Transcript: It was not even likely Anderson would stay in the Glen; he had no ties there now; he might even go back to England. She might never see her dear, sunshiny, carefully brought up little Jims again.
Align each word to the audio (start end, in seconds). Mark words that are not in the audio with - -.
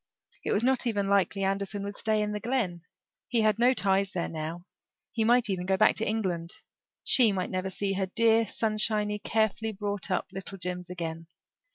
It 0.43 0.51
was 0.51 0.63
not 0.63 0.87
even 0.87 1.09
likely 1.09 1.43
Anderson 1.43 1.83
would 1.83 1.95
stay 1.95 2.23
in 2.23 2.31
the 2.31 2.39
Glen; 2.39 2.81
he 3.27 3.41
had 3.41 3.59
no 3.59 3.71
ties 3.75 4.13
there 4.13 4.29
now; 4.29 4.65
he 5.11 5.23
might 5.23 5.47
even 5.47 5.67
go 5.67 5.77
back 5.77 5.93
to 5.97 6.07
England. 6.07 6.55
She 7.03 7.31
might 7.31 7.51
never 7.51 7.69
see 7.69 7.93
her 7.93 8.07
dear, 8.07 8.47
sunshiny, 8.47 9.19
carefully 9.19 9.73
brought 9.73 10.09
up 10.09 10.25
little 10.31 10.57
Jims 10.57 10.89
again. 10.89 11.27